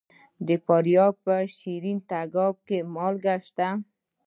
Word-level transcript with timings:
د 0.47 0.49
فاریاب 0.65 1.13
په 1.25 1.35
شیرین 1.57 1.97
تګاب 2.09 2.55
کې 2.67 2.77
مالګه 2.93 3.35
شته. 3.45 3.67